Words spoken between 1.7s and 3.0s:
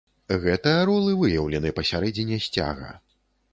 пасярэдзіне сцяга.